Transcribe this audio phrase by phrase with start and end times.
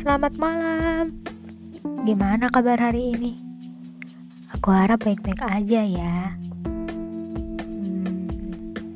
[0.00, 1.12] selamat malam.
[2.08, 3.36] Gimana kabar hari ini?
[4.56, 6.32] Aku harap baik-baik aja ya.
[7.68, 8.32] Hmm,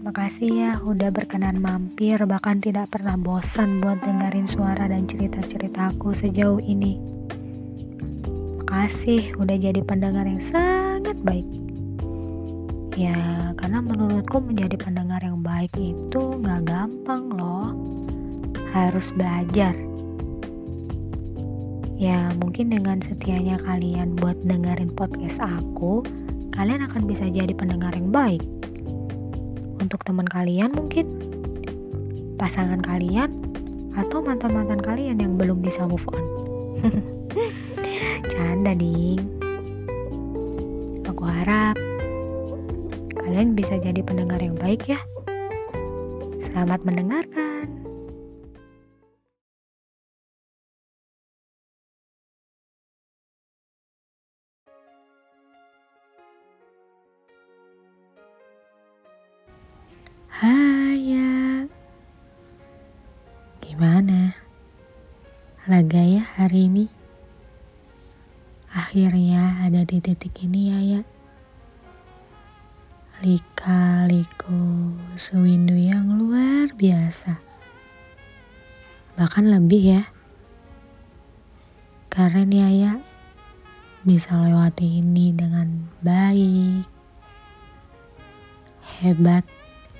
[0.00, 6.16] makasih ya udah berkenan mampir bahkan tidak pernah bosan buat dengerin suara dan cerita-cerita aku
[6.16, 6.96] sejauh ini.
[8.64, 11.44] Makasih udah jadi pendengar yang sangat baik.
[12.96, 17.76] Ya, karena menurutku menjadi pendengar yang baik itu gak gampang loh.
[18.72, 19.93] Harus belajar.
[21.94, 26.02] Ya, mungkin dengan setianya kalian buat dengerin podcast aku,
[26.50, 28.42] kalian akan bisa jadi pendengar yang baik.
[29.78, 31.06] Untuk teman kalian mungkin,
[32.34, 33.30] pasangan kalian,
[33.94, 36.24] atau mantan-mantan kalian yang belum bisa move on.
[38.34, 39.22] Canda, ding.
[41.06, 41.78] Aku harap
[43.22, 44.98] kalian bisa jadi pendengar yang baik ya.
[46.42, 47.43] Selamat mendengarkan.
[60.34, 61.62] Hai ya
[63.62, 64.34] Gimana?
[65.70, 66.90] Lega ya hari ini?
[68.74, 71.00] Akhirnya ada di titik ini ya ya
[73.22, 77.38] Lika-liku sewindu yang luar biasa.
[79.14, 80.02] Bahkan lebih ya.
[82.10, 82.92] Karena ya ya
[84.02, 86.90] bisa lewati ini dengan baik.
[88.98, 89.46] Hebat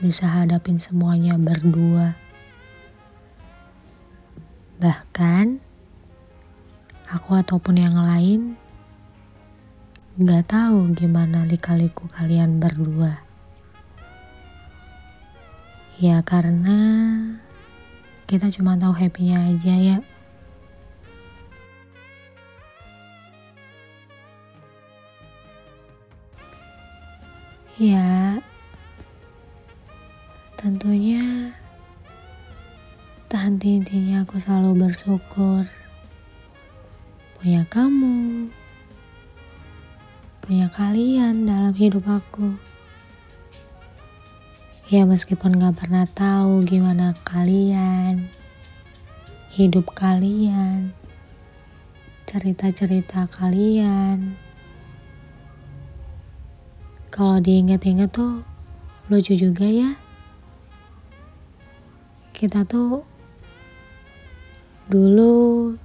[0.00, 2.16] bisa hadapin semuanya berdua.
[4.80, 5.60] Bahkan
[7.12, 8.56] aku ataupun yang lain
[10.20, 13.24] Gak tahu gimana likaliku kalian berdua.
[15.96, 16.76] Ya karena
[18.28, 19.98] kita cuma tahu happy-nya aja ya.
[27.80, 28.36] Ya,
[30.60, 31.56] tentunya
[33.32, 35.64] tak henti-hentinya aku selalu bersyukur
[37.40, 38.52] punya kamu,
[40.44, 42.60] punya kalian dalam hidup aku.
[44.92, 48.28] Ya meskipun gak pernah tahu gimana kalian,
[49.56, 50.92] hidup kalian,
[52.28, 54.36] cerita-cerita kalian.
[57.08, 58.44] Kalau diingat-ingat tuh
[59.08, 60.09] lucu juga ya.
[62.40, 63.04] Kita tuh
[64.88, 65.76] dulu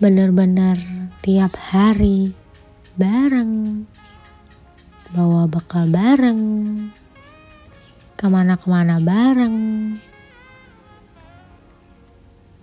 [0.00, 0.80] benar-benar
[1.20, 2.32] tiap hari
[2.96, 3.84] bareng
[5.12, 6.40] bawa bekal bareng
[8.16, 9.56] ke mana-kemana bareng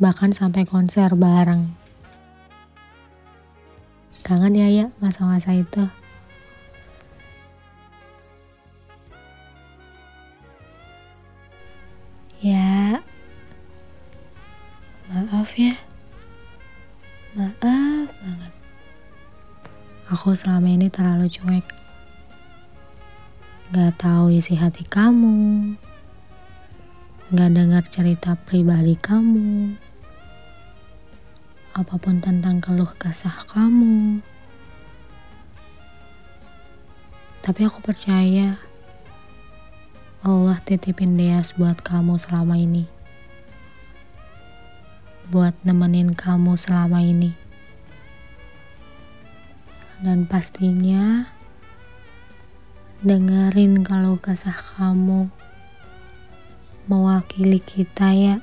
[0.00, 1.76] bahkan sampai konser bareng.
[4.24, 5.84] Kangen ya ya masa-masa itu
[12.40, 13.00] ya
[15.12, 15.76] maaf ya
[17.30, 18.52] Maaf banget.
[20.10, 21.62] Aku selama ini terlalu cuek.
[23.70, 25.78] Gak tahu isi hati kamu.
[27.30, 29.78] Gak dengar cerita pribadi kamu.
[31.70, 34.18] Apa pun tentang keluh kesah kamu.
[37.46, 38.58] Tapi aku percaya
[40.20, 43.00] Allah titipin Deas buat kamu selama ini
[45.30, 47.30] buat nemenin kamu selama ini.
[50.02, 51.30] Dan pastinya
[53.06, 55.30] dengerin kalau kesah kamu
[56.90, 58.36] mewakili kita ya.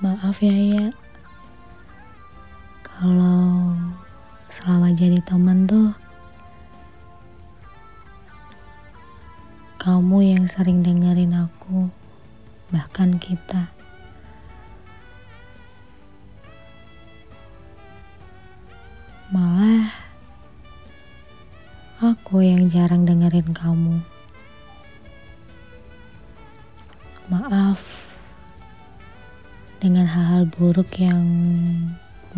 [0.00, 0.88] Maaf ya ya.
[2.80, 3.76] Kalau
[4.52, 5.96] selama jadi temen tuh
[9.82, 11.90] Kamu yang sering dengerin aku,
[12.70, 13.66] bahkan kita.
[19.34, 19.90] Malah
[21.98, 23.98] aku yang jarang dengerin kamu.
[27.26, 28.14] Maaf
[29.82, 31.26] dengan hal-hal buruk yang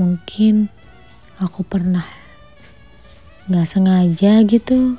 [0.01, 0.73] mungkin
[1.39, 2.07] aku pernah
[3.51, 4.95] gak sengaja gitu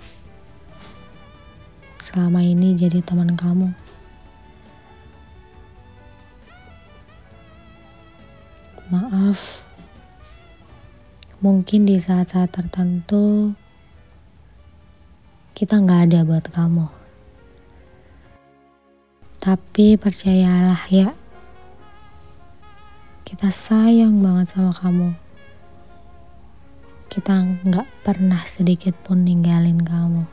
[2.05, 3.73] selama ini jadi teman kamu.
[8.85, 9.65] Maaf,
[11.41, 13.57] mungkin di saat-saat tertentu
[15.57, 16.85] kita nggak ada buat kamu.
[19.41, 21.09] Tapi percayalah ya,
[23.25, 25.24] kita sayang banget sama kamu.
[27.15, 27.31] Kita
[27.63, 30.27] nggak pernah sedikit pun ninggalin kamu.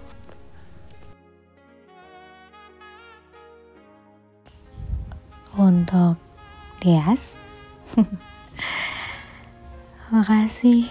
[5.54, 6.18] Untuk
[6.82, 7.38] Tias,
[10.10, 10.90] makasih,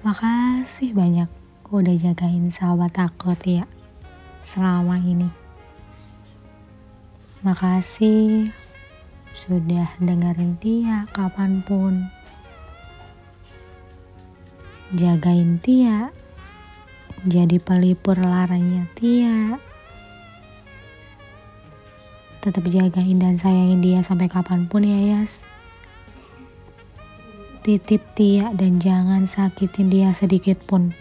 [0.00, 1.28] makasih banyak
[1.68, 3.68] udah jagain sahabat aku Tia
[4.40, 5.28] selama ini.
[7.44, 8.48] Makasih
[9.36, 12.21] sudah dengerin Tia kapan pun.
[14.92, 16.12] Jagain Tia,
[17.24, 19.56] jadi pelipur laranya Tia.
[22.44, 25.48] Tetap jagain dan sayangin dia sampai kapan pun ya Yas.
[27.64, 30.92] Titip Tia dan jangan sakitin dia sedikit pun.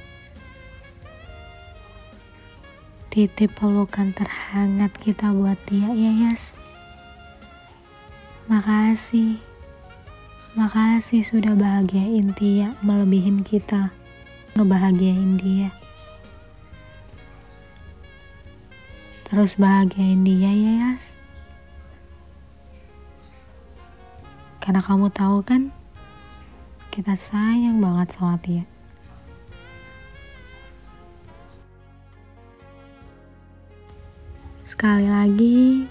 [3.12, 6.56] Titip pelukan terhangat kita buat dia ya Yas.
[8.48, 9.51] Makasih.
[10.52, 13.96] Makasih sudah bahagiain Tia, melebihin kita.
[14.60, 15.72] Ngebahagiain dia.
[19.32, 21.16] Terus bahagiain dia ya Yas.
[24.60, 25.72] Karena kamu tahu kan,
[26.92, 28.68] kita sayang banget sama Tia.
[34.68, 35.88] Sekali lagi,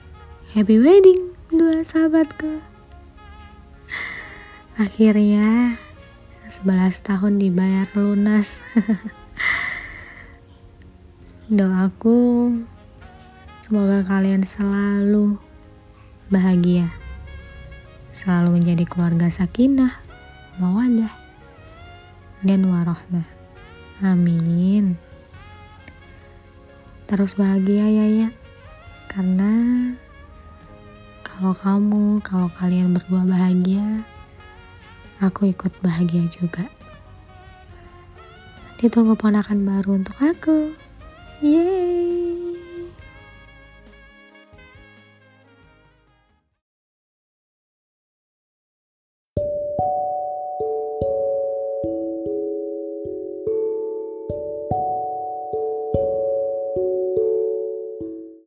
[0.52, 2.69] happy wedding dua sahabatku.
[4.80, 5.76] Akhirnya
[6.48, 8.64] 11 tahun dibayar lunas.
[11.52, 12.48] Doaku
[13.60, 15.36] semoga kalian selalu
[16.32, 16.88] bahagia.
[18.16, 20.00] Selalu menjadi keluarga sakinah,
[20.56, 21.12] mawadah,
[22.40, 23.28] dan warohmah.
[24.00, 24.96] Amin.
[27.04, 28.28] Terus bahagia ya ya.
[29.12, 29.52] Karena
[31.20, 34.08] kalau kamu, kalau kalian berdua bahagia,
[35.20, 36.64] aku ikut bahagia juga.
[38.80, 40.72] Ditunggu ponakan baru untuk aku.
[41.44, 42.29] Yeay.